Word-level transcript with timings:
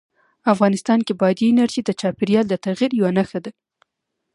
افغانستان 0.53 0.99
کې 1.07 1.13
بادي 1.21 1.45
انرژي 1.49 1.81
د 1.85 1.89
چاپېریال 2.01 2.45
د 2.49 2.55
تغیر 2.65 2.91
یوه 2.99 3.11
نښه 3.17 3.39
ده. 3.45 3.51